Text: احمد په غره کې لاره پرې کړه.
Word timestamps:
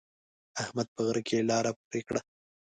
احمد 0.61 0.87
په 0.95 1.01
غره 1.05 1.21
کې 1.27 1.47
لاره 1.49 1.71
پرې 1.87 2.01
کړه. 2.07 2.21